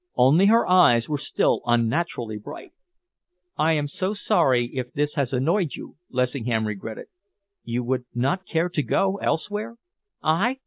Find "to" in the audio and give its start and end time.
8.69-8.81